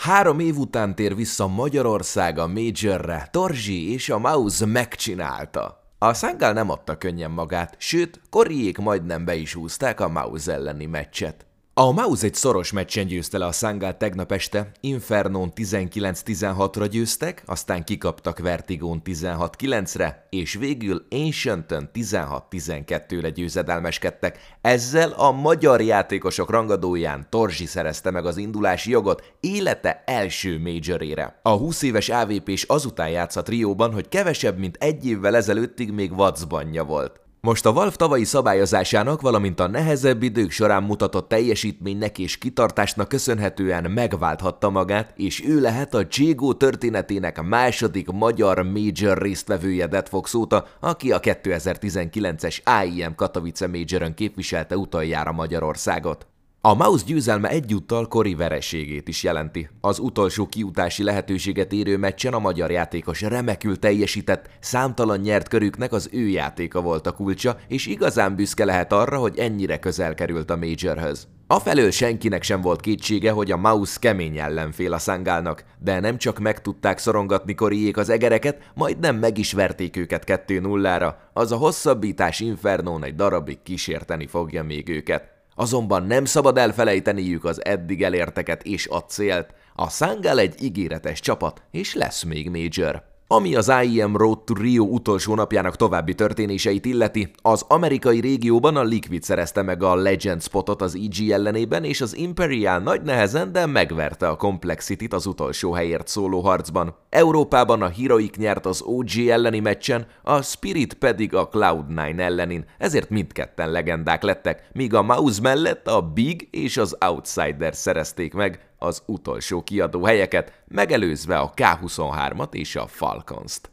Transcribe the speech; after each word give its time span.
Három 0.00 0.38
év 0.38 0.58
után 0.58 0.94
tér 0.94 1.14
vissza 1.14 1.46
Magyarország 1.46 2.38
a 2.38 2.46
Majorre, 2.46 3.28
Torzsi 3.30 3.92
és 3.92 4.08
a 4.08 4.18
Mouse 4.18 4.66
megcsinálta. 4.66 5.94
A 5.98 6.14
Szángál 6.14 6.52
nem 6.52 6.70
adta 6.70 6.96
könnyen 6.96 7.30
magát, 7.30 7.74
sőt, 7.78 8.20
Koriék 8.30 8.78
majdnem 8.78 9.24
be 9.24 9.34
is 9.34 9.54
húzták 9.54 10.00
a 10.00 10.08
Mouse 10.08 10.52
elleni 10.52 10.86
meccset. 10.86 11.46
A 11.80 11.92
Maus 11.92 12.22
egy 12.22 12.34
szoros 12.34 12.72
meccsen 12.72 13.06
győzte 13.06 13.38
le 13.38 13.46
a 13.46 13.52
Sangát 13.52 13.98
tegnap 13.98 14.32
este, 14.32 14.70
Infernon 14.80 15.52
19-16-ra 15.56 16.88
győztek, 16.90 17.42
aztán 17.46 17.84
kikaptak 17.84 18.38
Vertigón 18.38 19.02
16-9-re, 19.04 20.26
és 20.30 20.54
végül 20.54 21.06
Ancienton 21.10 21.90
16-12-re 21.94 23.30
győzedelmeskedtek. 23.30 24.38
Ezzel 24.60 25.10
a 25.10 25.30
magyar 25.30 25.80
játékosok 25.80 26.50
rangadóján 26.50 27.26
Torzsi 27.30 27.66
szerezte 27.66 28.10
meg 28.10 28.26
az 28.26 28.36
indulási 28.36 28.90
jogot 28.90 29.32
élete 29.40 30.02
első 30.06 30.58
majorére. 30.58 31.40
A 31.42 31.50
20 31.50 31.82
éves 31.82 32.08
AVP-s 32.08 32.64
azután 32.64 33.08
játszott 33.08 33.48
Rióban, 33.48 33.92
hogy 33.92 34.08
kevesebb, 34.08 34.58
mint 34.58 34.76
egy 34.80 35.06
évvel 35.06 35.36
ezelőttig 35.36 35.92
még 35.92 36.14
Vacbanja 36.14 36.84
volt. 36.84 37.29
Most 37.42 37.66
a 37.66 37.72
Valve 37.72 37.96
tavalyi 37.96 38.24
szabályozásának, 38.24 39.20
valamint 39.20 39.60
a 39.60 39.66
nehezebb 39.66 40.22
idők 40.22 40.50
során 40.50 40.82
mutatott 40.82 41.28
teljesítménynek 41.28 42.18
és 42.18 42.38
kitartásnak 42.38 43.08
köszönhetően 43.08 43.90
megválthatta 43.90 44.70
magát, 44.70 45.12
és 45.16 45.44
ő 45.46 45.60
lehet 45.60 45.94
a 45.94 46.06
Cségó 46.06 46.54
történetének 46.54 47.42
második 47.42 48.10
magyar 48.10 48.62
major 48.62 49.18
résztvevője 49.18 49.86
Deadfox 49.86 50.34
óta, 50.34 50.66
aki 50.80 51.12
a 51.12 51.20
2019-es 51.20 52.62
AIM 52.64 53.14
Katowice 53.14 53.66
Majoron 53.66 54.14
képviselte 54.14 54.76
utoljára 54.76 55.32
Magyarországot. 55.32 56.29
A 56.62 56.74
Mouse 56.74 57.04
győzelme 57.06 57.48
egyúttal 57.48 58.08
Kori 58.08 58.34
vereségét 58.34 59.08
is 59.08 59.22
jelenti. 59.22 59.68
Az 59.80 59.98
utolsó 59.98 60.46
kiutási 60.46 61.02
lehetőséget 61.02 61.72
érő 61.72 61.96
meccsen 61.96 62.32
a 62.32 62.38
magyar 62.38 62.70
játékos 62.70 63.20
remekül 63.20 63.78
teljesített, 63.78 64.48
számtalan 64.60 65.18
nyert 65.18 65.48
körüknek 65.48 65.92
az 65.92 66.08
ő 66.12 66.28
játéka 66.28 66.80
volt 66.80 67.06
a 67.06 67.12
kulcsa, 67.12 67.56
és 67.68 67.86
igazán 67.86 68.36
büszke 68.36 68.64
lehet 68.64 68.92
arra, 68.92 69.18
hogy 69.18 69.38
ennyire 69.38 69.78
közel 69.78 70.14
került 70.14 70.50
a 70.50 70.56
Majorhöz. 70.56 71.28
Afelől 71.46 71.90
senkinek 71.90 72.42
sem 72.42 72.60
volt 72.60 72.80
kétsége, 72.80 73.30
hogy 73.30 73.50
a 73.50 73.56
Mouse 73.56 73.96
kemény 74.00 74.38
ellenfél 74.38 74.92
a 74.92 74.98
szangálnak, 74.98 75.64
de 75.78 76.00
nem 76.00 76.18
csak 76.18 76.38
meg 76.38 76.62
tudták 76.62 76.98
szorongatni 76.98 77.54
Koriék 77.54 77.96
az 77.96 78.08
egereket, 78.08 78.70
majd 78.74 78.98
nem 78.98 79.16
meg 79.16 79.38
is 79.38 79.52
verték 79.52 79.96
őket 79.96 80.24
2-0-ra, 80.26 81.14
az 81.32 81.52
a 81.52 81.56
hosszabbítás 81.56 82.40
Infernón 82.40 83.04
egy 83.04 83.14
darabig 83.14 83.62
kísérteni 83.62 84.26
fogja 84.26 84.62
még 84.62 84.88
őket. 84.88 85.39
Azonban 85.60 86.02
nem 86.02 86.24
szabad 86.24 86.58
elfelejteniük 86.58 87.44
az 87.44 87.64
eddig 87.64 88.02
elérteket 88.02 88.62
és 88.62 88.88
a 88.88 88.98
célt. 88.98 89.54
A 89.74 89.90
Sangal 89.90 90.38
egy 90.38 90.62
ígéretes 90.62 91.20
csapat, 91.20 91.62
és 91.70 91.94
lesz 91.94 92.22
még 92.22 92.50
Major. 92.50 93.09
Ami 93.32 93.54
az 93.54 93.72
IEM 93.82 94.16
Road 94.16 94.44
to 94.44 94.54
Rio 94.54 94.84
utolsó 94.84 95.34
napjának 95.34 95.76
további 95.76 96.14
történéseit 96.14 96.84
illeti, 96.84 97.30
az 97.42 97.64
amerikai 97.68 98.20
régióban 98.20 98.76
a 98.76 98.82
Liquid 98.82 99.22
szerezte 99.22 99.62
meg 99.62 99.82
a 99.82 99.94
Legend 99.94 100.42
spotot 100.42 100.82
az 100.82 100.94
EG 100.94 101.30
ellenében, 101.30 101.84
és 101.84 102.00
az 102.00 102.16
Imperial 102.16 102.78
nagy 102.78 103.02
nehezen, 103.02 103.52
de 103.52 103.66
megverte 103.66 104.28
a 104.28 104.36
Complexity-t 104.36 105.12
az 105.12 105.26
utolsó 105.26 105.72
helyért 105.72 106.08
szóló 106.08 106.40
harcban. 106.40 106.94
Európában 107.10 107.82
a 107.82 107.88
Heroic 107.88 108.36
nyert 108.36 108.66
az 108.66 108.82
OG 108.82 109.10
elleni 109.28 109.60
meccsen, 109.60 110.06
a 110.22 110.42
Spirit 110.42 110.94
pedig 110.94 111.34
a 111.34 111.48
Cloud9 111.48 112.18
ellenin, 112.18 112.64
ezért 112.78 113.10
mindketten 113.10 113.70
legendák 113.70 114.22
lettek, 114.22 114.68
míg 114.72 114.94
a 114.94 115.02
Mouse 115.02 115.40
mellett 115.40 115.86
a 115.86 116.00
Big 116.00 116.48
és 116.50 116.76
az 116.76 116.96
Outsider 117.00 117.74
szerezték 117.74 118.34
meg 118.34 118.69
az 118.82 119.02
utolsó 119.06 119.62
kiadó 119.62 120.04
helyeket, 120.04 120.62
megelőzve 120.68 121.38
a 121.38 121.52
K23-at 121.56 122.54
és 122.54 122.76
a 122.76 122.86
Falcons-t. 122.86 123.68